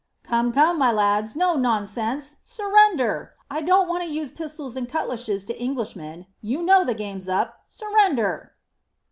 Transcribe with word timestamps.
"Come, 0.23 0.51
come, 0.51 0.79
my 0.79 0.91
lads, 0.91 1.35
no 1.35 1.53
nonsense! 1.57 2.37
Surrender. 2.43 3.35
I 3.51 3.61
don't 3.61 3.87
want 3.87 4.01
to 4.03 4.09
use 4.11 4.31
pistols 4.31 4.75
and 4.75 4.89
cutlashes 4.89 5.45
to 5.45 5.61
Englishmen. 5.61 6.25
You 6.41 6.63
know 6.63 6.83
the 6.83 6.95
game's 6.95 7.29
up. 7.29 7.59
Surrender." 7.67 8.55